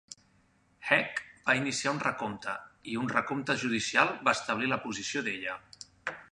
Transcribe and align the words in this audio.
Haeck 0.87 1.19
va 1.49 1.55
iniciar 1.59 1.93
un 1.97 1.99
recompte 2.05 2.55
i 2.95 2.99
un 3.03 3.13
recompte 3.13 3.59
judicial 3.67 4.17
va 4.29 4.37
establir 4.41 4.73
la 4.75 4.83
posició 4.87 5.27
d'ella. 5.29 5.59